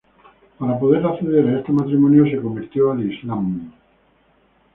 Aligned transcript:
Para 0.57 0.79
poder 0.79 1.03
acceder 1.05 1.45
a 1.47 1.59
este 1.59 1.71
matrimonio, 1.71 2.25
se 2.25 2.41
convirtió 2.41 2.91
al 2.91 3.03
Islam. 3.03 3.71